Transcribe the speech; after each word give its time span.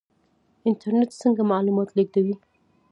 انټرنیټ 0.67 1.11
څنګه 1.21 1.41
معلومات 1.51 1.89
لیږدوي؟ 1.97 2.35